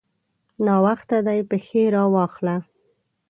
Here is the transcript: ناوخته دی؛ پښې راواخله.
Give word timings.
ناوخته 0.65 1.17
دی؛ 1.25 1.39
پښې 1.49 1.83
راواخله. 1.95 2.55